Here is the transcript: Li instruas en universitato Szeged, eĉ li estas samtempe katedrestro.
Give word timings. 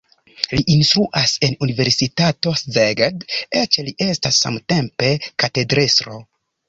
Li 0.51 0.61
instruas 0.75 1.33
en 1.47 1.53
universitato 1.65 2.53
Szeged, 2.61 3.27
eĉ 3.65 3.77
li 3.91 3.95
estas 4.07 4.41
samtempe 4.47 5.13
katedrestro. 5.45 6.17